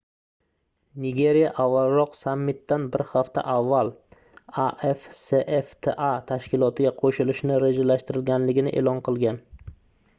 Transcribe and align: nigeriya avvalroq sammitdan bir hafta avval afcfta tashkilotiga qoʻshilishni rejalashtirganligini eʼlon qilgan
nigeriya 1.01 1.49
avvalroq 1.63 2.15
sammitdan 2.19 2.87
bir 2.95 3.03
hafta 3.09 3.43
avval 3.55 3.91
afcfta 4.63 5.95
tashkilotiga 6.31 6.93
qoʻshilishni 7.03 7.59
rejalashtirganligini 7.67 8.73
eʼlon 8.81 9.03
qilgan 9.09 9.39